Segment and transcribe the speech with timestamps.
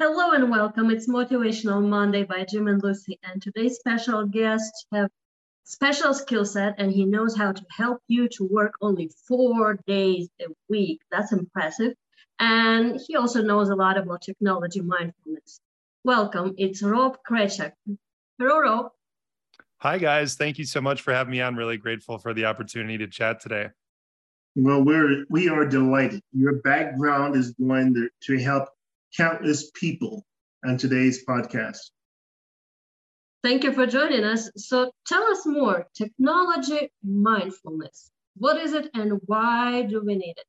[0.00, 0.92] Hello and welcome.
[0.92, 5.10] It's Motivational Monday by Jim and Lucy, and today's special guest have
[5.64, 10.28] special skill set, and he knows how to help you to work only four days
[10.40, 11.00] a week.
[11.10, 11.94] That's impressive.
[12.38, 15.58] And he also knows a lot about technology mindfulness.
[16.04, 16.54] Welcome.
[16.58, 17.72] It's Rob Krecak.
[18.38, 18.92] Hello, Rob.
[19.78, 20.36] Hi, guys.
[20.36, 21.56] Thank you so much for having me on.
[21.56, 23.70] Really grateful for the opportunity to chat today.
[24.54, 26.22] Well, we're we are delighted.
[26.32, 28.68] Your background is going to, to help
[29.16, 30.24] countless people
[30.64, 31.78] on today's podcast.
[33.42, 34.50] Thank you for joining us.
[34.56, 38.10] So tell us more technology mindfulness.
[38.36, 40.44] What is it and why do we need it?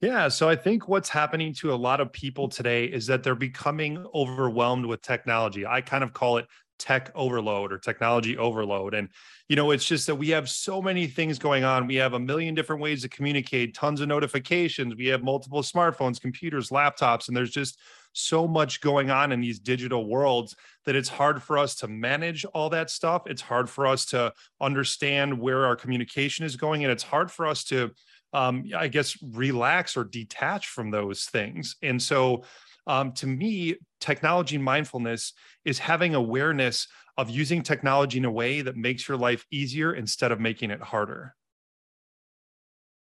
[0.00, 3.34] Yeah, so I think what's happening to a lot of people today is that they're
[3.34, 5.66] becoming overwhelmed with technology.
[5.66, 6.46] I kind of call it
[6.78, 8.94] tech overload or technology overload.
[8.94, 9.08] And,
[9.48, 11.86] you know, it's just that we have so many things going on.
[11.86, 14.94] We have a million different ways to communicate, tons of notifications.
[14.96, 17.78] We have multiple smartphones, computers, laptops, and there's just
[18.14, 20.54] so much going on in these digital worlds
[20.86, 23.22] that it's hard for us to manage all that stuff.
[23.26, 26.84] It's hard for us to understand where our communication is going.
[26.84, 27.90] And it's hard for us to,
[28.32, 31.76] um, I guess, relax or detach from those things.
[31.82, 32.44] And so,
[32.86, 35.32] um, to me, technology mindfulness
[35.64, 40.32] is having awareness of using technology in a way that makes your life easier instead
[40.32, 41.34] of making it harder.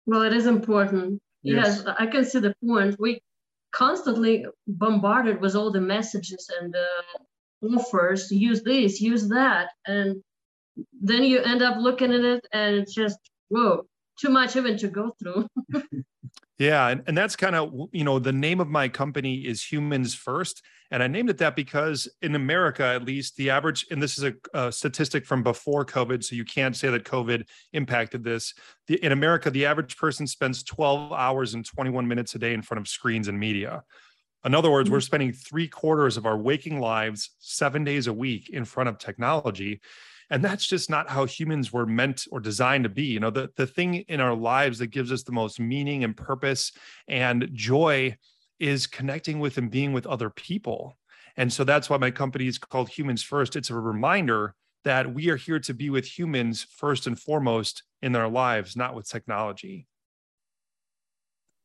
[0.06, 1.20] Well, it is important.
[1.42, 2.96] Yes, yes I can see the point.
[2.98, 3.20] We
[3.72, 9.70] constantly bombarded with all the messages and uh, offers use this, use that.
[9.86, 10.22] And
[11.00, 13.82] then you end up looking at it and it's just, whoa,
[14.18, 15.48] too much even to go through.
[16.58, 20.14] Yeah, and, and that's kind of you know the name of my company is Humans
[20.14, 24.16] First, and I named it that because in America, at least, the average and this
[24.16, 28.54] is a, a statistic from before COVID, so you can't say that COVID impacted this.
[28.86, 32.62] The, in America, the average person spends 12 hours and 21 minutes a day in
[32.62, 33.82] front of screens and media.
[34.44, 35.04] In other words, we're mm-hmm.
[35.04, 39.80] spending three quarters of our waking lives, seven days a week, in front of technology
[40.30, 43.30] and that's just not how humans were meant or designed to be you know?
[43.30, 46.72] The, the thing in our lives that gives us the most meaning and purpose
[47.08, 48.16] and joy
[48.58, 50.96] is connecting with and being with other people.
[51.36, 53.56] And so that's why my company is called humans first.
[53.56, 54.54] It's a reminder
[54.84, 58.94] that we are here to be with humans first and foremost in their lives not
[58.94, 59.86] with technology.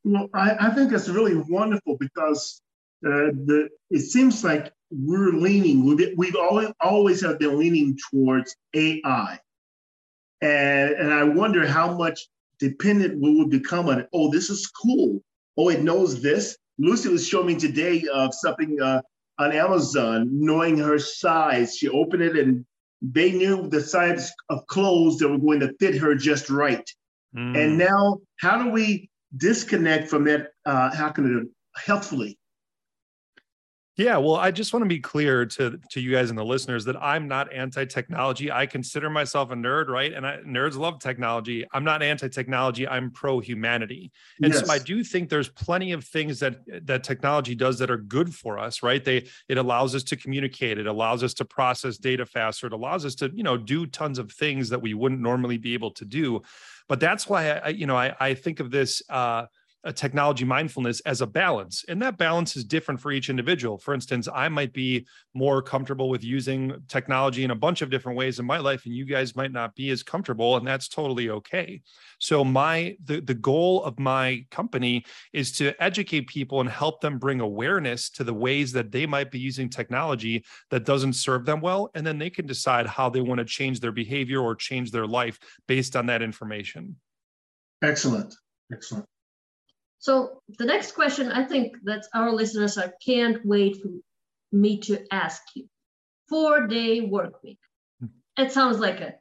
[0.03, 2.61] Well i, I think it's really wonderful because
[3.05, 8.55] uh, the it seems like we're leaning, we've, we've always, always have been leaning towards
[8.73, 9.39] AI.
[10.41, 12.27] And, and I wonder how much
[12.59, 14.09] dependent we will become on it.
[14.13, 15.21] Oh, this is cool.
[15.57, 16.57] Oh, it knows this.
[16.77, 19.01] Lucy was showing me today of something uh,
[19.39, 21.77] on Amazon, knowing her size.
[21.77, 22.65] She opened it and
[23.01, 26.87] they knew the size of clothes that were going to fit her just right.
[27.35, 27.57] Mm.
[27.57, 30.49] And now, how do we disconnect from that?
[30.65, 31.47] Uh, how can it
[31.79, 32.37] healthfully?
[33.97, 36.85] Yeah, well, I just want to be clear to to you guys and the listeners
[36.85, 38.49] that I'm not anti-technology.
[38.49, 40.13] I consider myself a nerd, right?
[40.13, 41.65] And I, nerds love technology.
[41.73, 42.87] I'm not anti-technology.
[42.87, 44.13] I'm pro-humanity.
[44.41, 44.65] And yes.
[44.65, 48.33] so I do think there's plenty of things that that technology does that are good
[48.33, 49.03] for us, right?
[49.03, 53.05] They it allows us to communicate, it allows us to process data faster, it allows
[53.05, 56.05] us to, you know, do tons of things that we wouldn't normally be able to
[56.05, 56.41] do.
[56.87, 59.47] But that's why I, you know, I, I think of this uh
[59.83, 63.77] a technology mindfulness as a balance and that balance is different for each individual.
[63.77, 68.17] For instance i might be more comfortable with using technology in a bunch of different
[68.17, 71.29] ways in my life and you guys might not be as comfortable and that's totally
[71.29, 71.81] okay.
[72.19, 75.03] So my the, the goal of my company
[75.33, 79.31] is to educate people and help them bring awareness to the ways that they might
[79.31, 83.21] be using technology that doesn't serve them well and then they can decide how they
[83.21, 86.95] want to change their behavior or change their life based on that information.
[87.81, 88.35] Excellent.
[88.71, 89.05] Excellent
[90.01, 93.89] so the next question, I think that our listeners are can't wait for
[94.51, 95.69] me to ask you.
[96.27, 97.59] Four day work week.
[98.35, 99.13] It sounds like a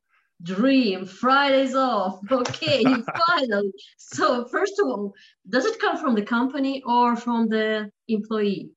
[0.43, 1.05] dream.
[1.05, 2.19] Fridays off.
[2.33, 2.83] Okay,
[3.29, 3.73] finally.
[3.99, 5.13] So first of all,
[5.47, 8.71] does it come from the company or from the employee?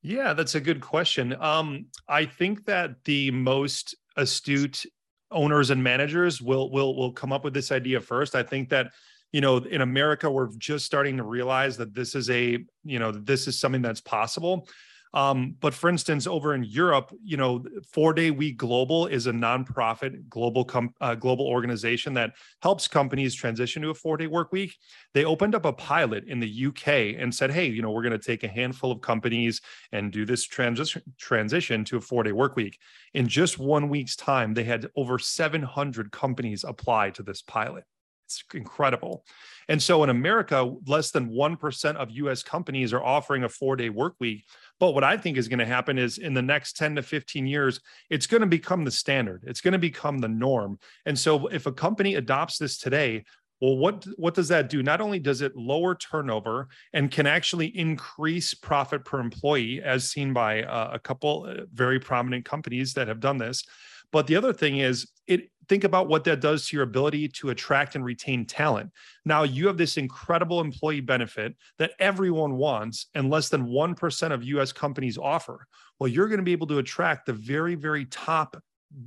[0.00, 1.36] Yeah, that's a good question.
[1.40, 4.86] Um, I think that the most astute
[5.30, 8.34] owners and managers will will will come up with this idea first.
[8.34, 8.92] I think that
[9.32, 13.12] you know in america we're just starting to realize that this is a you know
[13.12, 14.68] this is something that's possible.
[15.12, 19.32] Um, but for instance over in europe you know four day week global is a
[19.32, 24.52] nonprofit global com- uh, global organization that helps companies transition to a four day work
[24.52, 24.76] week.
[25.12, 28.20] They opened up a pilot in the uk and said hey you know we're going
[28.20, 29.60] to take a handful of companies
[29.90, 32.78] and do this transition transition to a four day work week.
[33.12, 37.82] In just one week's time they had over 700 companies apply to this pilot
[38.30, 39.24] It's incredible.
[39.68, 43.88] And so in America, less than 1% of US companies are offering a four day
[43.88, 44.44] work week.
[44.78, 47.46] But what I think is going to happen is in the next 10 to 15
[47.46, 49.42] years, it's going to become the standard.
[49.46, 50.78] It's going to become the norm.
[51.06, 53.24] And so if a company adopts this today,
[53.60, 54.82] well, what what does that do?
[54.82, 60.32] Not only does it lower turnover and can actually increase profit per employee, as seen
[60.32, 63.64] by uh, a couple uh, very prominent companies that have done this,
[64.12, 67.50] but the other thing is, it think about what that does to your ability to
[67.50, 68.90] attract and retain talent.
[69.24, 74.32] Now you have this incredible employee benefit that everyone wants, and less than one percent
[74.32, 74.72] of U.S.
[74.72, 75.66] companies offer.
[75.98, 78.60] Well, you're going to be able to attract the very, very top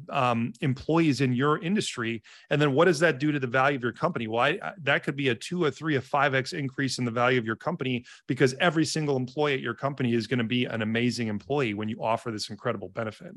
[0.10, 3.84] um, employees in your industry and then what does that do to the value of
[3.84, 7.06] your company well that could be a two a three a five x increase in
[7.06, 10.46] the value of your company because every single employee at your company is going to
[10.46, 13.34] be an amazing employee when you offer this incredible benefit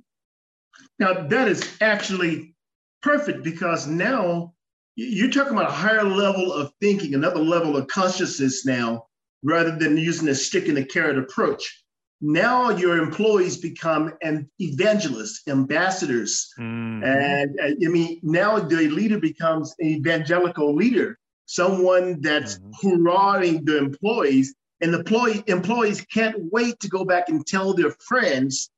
[0.99, 2.55] now that is actually
[3.03, 4.53] perfect because now
[4.97, 9.07] you're talking about a higher level of thinking another level of consciousness now
[9.43, 11.85] rather than using a stick and a carrot approach
[12.21, 16.53] now your employees become an evangelists, ambassadors.
[16.59, 17.05] Mm-hmm.
[17.05, 23.05] And uh, I mean, now the leader becomes an evangelical leader, someone that's mm-hmm.
[23.05, 24.55] hurrahing the employees.
[24.81, 28.71] And the employee, employees can't wait to go back and tell their friends,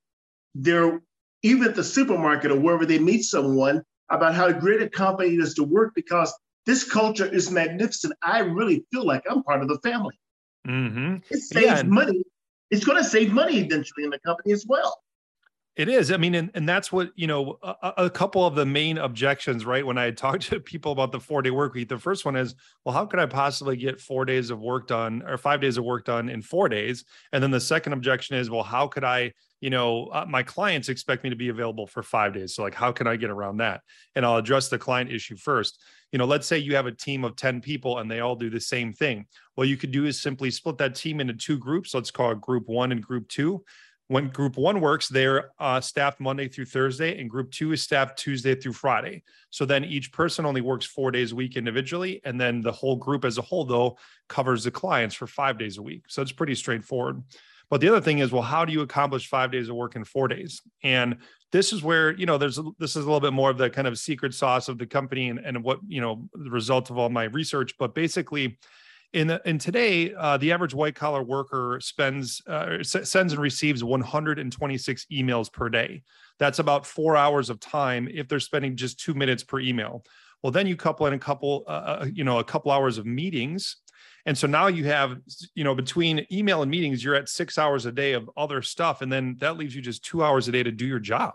[0.55, 1.01] their
[1.43, 5.41] even at the supermarket or wherever they meet someone, about how great a company it
[5.41, 8.15] is to work because this culture is magnificent.
[8.23, 10.19] I really feel like I'm part of the family.
[10.67, 11.17] Mm-hmm.
[11.31, 11.83] It saves yeah.
[11.83, 12.23] money
[12.71, 15.01] it's going to save money eventually in the company as well.
[15.79, 16.11] It is.
[16.11, 19.65] I mean, and, and that's what, you know, a, a, couple of the main objections,
[19.65, 19.87] right?
[19.87, 22.57] When I talk to people about the four day work week, the first one is,
[22.85, 25.85] well, how could I possibly get four days of work done or five days of
[25.85, 27.05] work done in four days?
[27.33, 30.89] And then the second objection is, well, how could I, you know, uh, my clients
[30.89, 32.55] expect me to be available for five days.
[32.55, 33.83] So, like, how can I get around that?
[34.17, 35.81] And I'll address the client issue first.
[36.11, 38.51] You know, let's say you have a team of 10 people and they all do
[38.51, 39.27] the same thing.
[39.57, 41.93] What you could do is simply split that team into two groups.
[41.95, 43.65] Let's call it group one and group two
[44.09, 48.19] when group one works, they're uh, staffed Monday through Thursday, and group two is staffed
[48.19, 49.23] Tuesday through Friday.
[49.51, 52.21] So then each person only works four days a week individually.
[52.25, 55.77] And then the whole group as a whole, though, covers the clients for five days
[55.77, 56.05] a week.
[56.09, 57.23] So it's pretty straightforward.
[57.71, 60.05] But the other thing is, well, how do you accomplish five days of work in
[60.05, 60.63] four days?
[60.83, 61.19] And
[61.53, 63.87] this is where, you know, there's this is a little bit more of the kind
[63.87, 67.11] of secret sauce of the company and, and what, you know, the result of all
[67.11, 67.75] my research.
[67.79, 68.59] But basically,
[69.13, 75.53] in today, uh, the average white collar worker spends uh, sends and receives 126 emails
[75.53, 76.03] per day.
[76.39, 80.05] That's about four hours of time if they're spending just two minutes per email.
[80.43, 83.07] Well, then you couple in a couple, uh, uh, you know, a couple hours of
[83.07, 83.77] meetings,
[84.27, 85.17] and so now you have,
[85.55, 89.01] you know, between email and meetings, you're at six hours a day of other stuff,
[89.01, 91.35] and then that leaves you just two hours a day to do your job.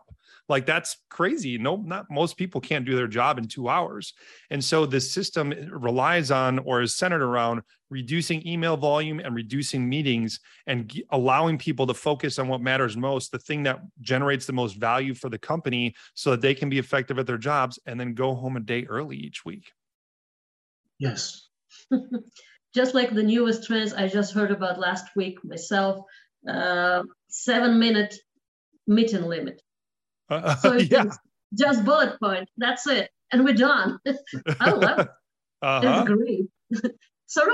[0.49, 1.57] Like that's crazy.
[1.57, 4.13] No, not most people can't do their job in two hours.
[4.49, 9.87] And so the system relies on or is centered around reducing email volume and reducing
[9.87, 14.45] meetings and g- allowing people to focus on what matters most, the thing that generates
[14.45, 17.79] the most value for the company so that they can be effective at their jobs
[17.85, 19.71] and then go home a day early each week.
[20.99, 21.47] Yes.
[22.75, 26.05] just like the newest trends I just heard about last week myself,
[26.47, 28.15] uh, seven minute
[28.87, 29.61] meeting limit.
[30.33, 31.05] Uh, so yeah.
[31.53, 32.49] just bullet point.
[32.57, 33.09] That's it.
[33.31, 33.99] And we're done.
[34.59, 35.07] I love it.
[35.61, 35.81] Uh-huh.
[35.83, 36.45] It's great.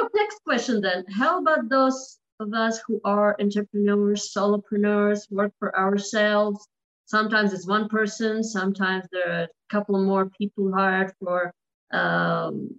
[0.01, 1.05] of next question then.
[1.09, 6.67] How about those of us who are entrepreneurs, solopreneurs, work for ourselves?
[7.05, 11.53] Sometimes it's one person, sometimes there are a couple more people hired for
[11.91, 12.69] um,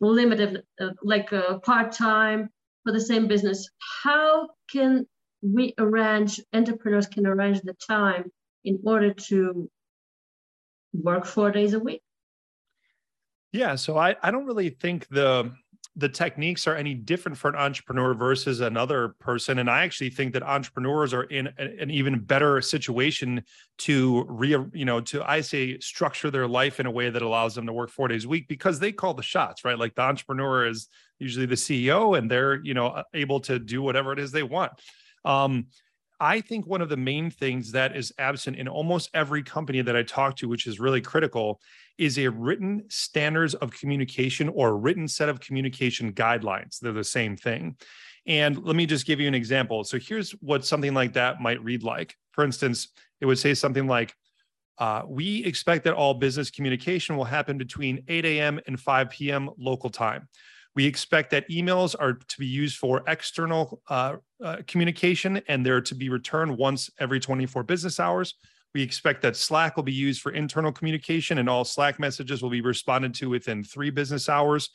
[0.00, 2.50] limited, uh, like uh, part time
[2.82, 3.68] for the same business.
[4.02, 5.06] How can
[5.42, 8.30] we arrange, entrepreneurs can arrange the time
[8.64, 9.70] in order to
[10.92, 12.02] work four days a week?
[13.52, 15.52] Yeah, so I, I don't really think the
[15.94, 19.58] the techniques are any different for an entrepreneur versus another person.
[19.58, 23.42] And i actually think that entrepreneurs are in an even better situation
[23.78, 27.54] to re you know to i say structure their life in a way that allows
[27.54, 29.78] them to work four days a week because they call the shots right?
[29.78, 30.88] Like the entrepreneur is
[31.18, 34.72] usually the ceo and they're you know able to do whatever it is they want.
[35.24, 35.66] Um,
[36.22, 39.96] I think one of the main things that is absent in almost every company that
[39.96, 41.60] I talk to, which is really critical,
[41.98, 46.78] is a written standards of communication or written set of communication guidelines.
[46.78, 47.76] They're the same thing.
[48.24, 49.82] And let me just give you an example.
[49.82, 52.14] So here's what something like that might read like.
[52.30, 54.14] For instance, it would say something like,
[54.78, 58.60] uh, we expect that all business communication will happen between 8 a.m.
[58.68, 59.50] and 5 p.m.
[59.58, 60.28] local time.
[60.74, 65.82] We expect that emails are to be used for external uh, uh, communication and they're
[65.82, 68.34] to be returned once every 24 business hours.
[68.74, 72.50] We expect that Slack will be used for internal communication and all Slack messages will
[72.50, 74.70] be responded to within three business hours.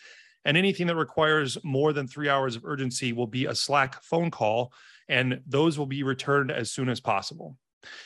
[0.46, 4.32] And anything that requires more than three hours of urgency will be a Slack phone
[4.32, 4.72] call,
[5.10, 7.58] and those will be returned as soon as possible.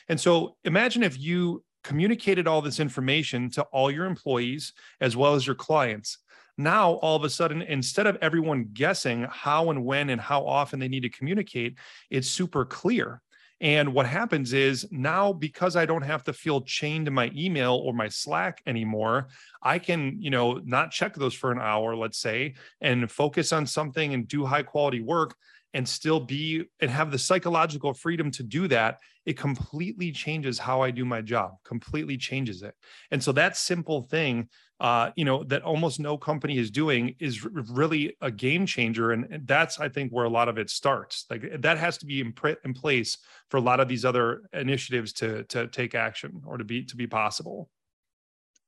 [0.07, 5.35] And so imagine if you communicated all this information to all your employees as well
[5.35, 6.17] as your clients.
[6.57, 10.79] Now, all of a sudden, instead of everyone guessing how and when and how often
[10.79, 11.77] they need to communicate,
[12.09, 13.21] it's super clear.
[13.61, 17.75] And what happens is now, because I don't have to feel chained to my email
[17.75, 19.27] or my Slack anymore,
[19.61, 23.67] I can, you know, not check those for an hour, let's say, and focus on
[23.67, 25.35] something and do high quality work
[25.73, 30.81] and still be and have the psychological freedom to do that, it completely changes how
[30.81, 32.75] I do my job, completely changes it.
[33.11, 34.49] And so that simple thing,
[34.79, 39.11] uh, you know, that almost no company is doing is really a game changer.
[39.11, 41.25] And that's, I think, where a lot of it starts.
[41.29, 42.33] Like that has to be in,
[42.65, 43.17] in place
[43.49, 46.95] for a lot of these other initiatives to, to take action or to be, to
[46.95, 47.69] be possible.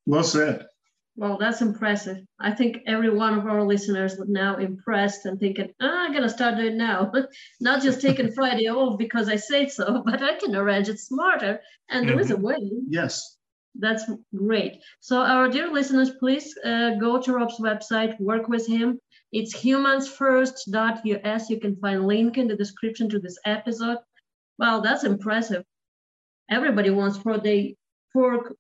[0.05, 0.67] Well said.
[1.15, 2.17] Well, that's impressive.
[2.39, 6.29] I think every one of our listeners would now impressed and thinking, oh, I'm to
[6.29, 7.11] start doing now.
[7.61, 11.61] Not just taking Friday off because I say so, but I can arrange it smarter.
[11.89, 12.43] And there is a mm-hmm.
[12.43, 12.71] way.
[12.87, 13.37] Yes.
[13.75, 14.03] That's
[14.35, 14.81] great.
[14.99, 18.99] So, our dear listeners, please uh, go to Rob's website, work with him.
[19.31, 21.49] It's humansfirst.us.
[21.49, 23.97] You can find link in the description to this episode.
[24.59, 25.63] Wow, that's impressive.
[26.51, 27.75] Everybody wants four day
[28.13, 28.53] four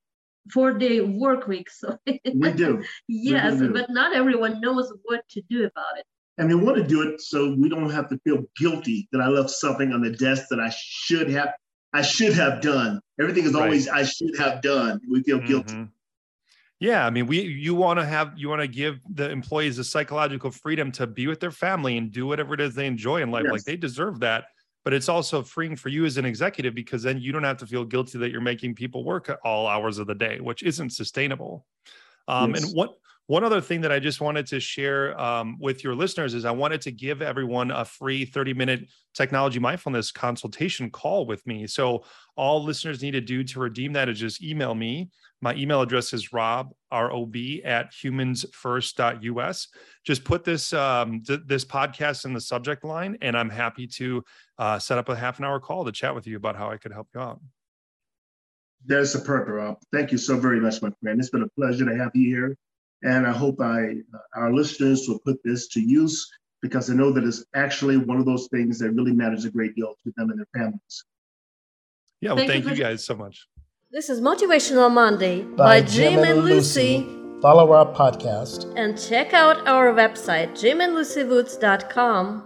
[0.51, 1.69] four day work week.
[1.69, 1.97] So
[2.33, 2.83] we do.
[3.07, 3.73] yes, we do.
[3.73, 6.05] but not everyone knows what to do about it.
[6.37, 9.27] And we want to do it so we don't have to feel guilty that I
[9.27, 11.53] left something on the desk that I should have
[11.93, 12.99] I should have done.
[13.21, 13.99] Everything is always right.
[13.99, 14.99] I should have done.
[15.07, 15.75] We feel guilty.
[15.75, 15.83] Mm-hmm.
[16.79, 19.83] Yeah, I mean, we you want to have you want to give the employees the
[19.83, 23.31] psychological freedom to be with their family and do whatever it is they enjoy in
[23.31, 23.43] life.
[23.45, 23.53] Yes.
[23.53, 24.45] Like they deserve that
[24.83, 27.67] but it's also freeing for you as an executive because then you don't have to
[27.67, 30.91] feel guilty that you're making people work at all hours of the day, which isn't
[30.91, 31.65] sustainable.
[32.27, 32.63] Um, yes.
[32.63, 36.33] And what one other thing that I just wanted to share um, with your listeners
[36.33, 41.45] is I wanted to give everyone a free 30 minute technology mindfulness consultation call with
[41.47, 41.65] me.
[41.67, 42.03] So,
[42.35, 45.09] all listeners need to do to redeem that is just email me.
[45.39, 49.67] My email address is rob, R O B, at humansfirst.us.
[50.03, 54.23] Just put this, um, th- this podcast in the subject line, and I'm happy to
[54.57, 56.77] uh, set up a half an hour call to chat with you about how I
[56.77, 57.39] could help you out.
[58.85, 59.77] That's superb, Rob.
[59.93, 61.19] Thank you so very much, my friend.
[61.19, 62.57] It's been a pleasure to have you here
[63.03, 66.29] and I hope I, uh, our listeners will put this to use
[66.61, 69.75] because I know that it's actually one of those things that really matters a great
[69.75, 71.03] deal to them and their families.
[72.21, 73.45] Yeah, well, thank, thank you, you guys so much.
[73.91, 76.99] This is Motivational Monday by, by Jim, Jim, and Lucy.
[76.99, 77.41] Lucy.
[77.41, 82.43] Follow our podcast and check out our website, jimandlucywoods.com